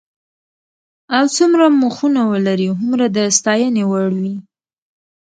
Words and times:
او 1.15 1.23
څومره 1.35 1.65
مخونه 1.81 2.21
ولري 2.31 2.67
هومره 2.77 3.05
د 3.17 3.19
ستاینې 3.37 3.83
وړ 3.91 4.07
وي. 4.21 4.35